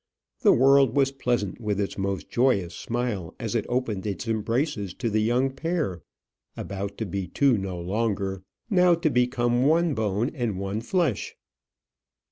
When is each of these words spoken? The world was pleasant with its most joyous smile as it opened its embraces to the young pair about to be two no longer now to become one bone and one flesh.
The 0.41 0.51
world 0.51 0.95
was 0.95 1.11
pleasant 1.11 1.61
with 1.61 1.79
its 1.79 1.95
most 1.95 2.27
joyous 2.27 2.73
smile 2.73 3.35
as 3.39 3.53
it 3.53 3.67
opened 3.69 4.07
its 4.07 4.27
embraces 4.27 4.95
to 4.95 5.11
the 5.11 5.21
young 5.21 5.51
pair 5.51 6.01
about 6.57 6.97
to 6.97 7.05
be 7.05 7.27
two 7.27 7.55
no 7.55 7.79
longer 7.79 8.41
now 8.67 8.95
to 8.95 9.11
become 9.11 9.67
one 9.67 9.93
bone 9.93 10.31
and 10.33 10.57
one 10.59 10.81
flesh. 10.81 11.35